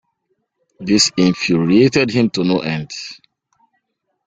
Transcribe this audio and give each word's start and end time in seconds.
This 0.79 1.11
infuriated 1.15 2.09
him 2.09 2.31
to 2.31 2.43
no 2.43 2.61
end. 2.61 2.89